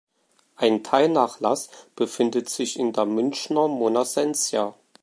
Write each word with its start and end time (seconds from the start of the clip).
Ein 0.55 0.83
Teilnachlass 0.83 1.69
befindet 1.95 2.49
sich 2.49 2.79
in 2.79 2.91
der 2.91 3.05
Münchner 3.05 3.67
Monacensia. 3.67 4.73